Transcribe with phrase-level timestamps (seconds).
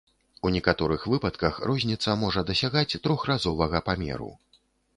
[0.47, 4.31] У некаторых выпадках розніца можа дасягаць трохразовага памеру.